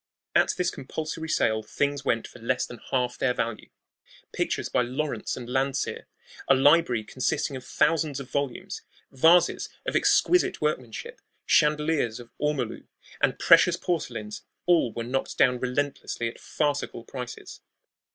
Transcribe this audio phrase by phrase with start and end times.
[0.35, 3.69] At this compulsory sale things went for less than half their value.
[4.33, 6.07] Pictures by Lawrence and Landseer,
[6.47, 12.87] a library consisting of thousands of volumes, vases of exquisite workmanship, chandeliers of ormolu,
[13.21, 17.61] and precious porcelains all were knocked down relentlessly at farcical prices.